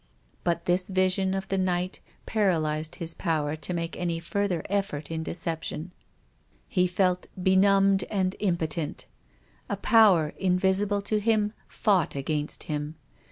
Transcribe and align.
But 0.43 0.65
this 0.65 0.87
vision 0.87 1.35
of 1.35 1.47
the 1.49 1.59
night 1.59 1.99
paralysed 2.25 2.95
his 2.95 3.13
power 3.13 3.55
to 3.57 3.71
make 3.71 3.95
any 3.95 4.19
further 4.19 4.63
effort 4.67 5.11
in 5.11 5.21
deception. 5.21 5.91
He 6.67 6.87
felt 6.87 7.27
be 7.39 7.55
numbed 7.55 8.05
and 8.09 8.35
impotent. 8.39 9.05
A 9.69 9.77
Power 9.77 10.29
invisible 10.39 11.03
to 11.03 11.19
him 11.19 11.53
fought 11.67 12.15
against 12.15 12.63
him. 12.63 12.95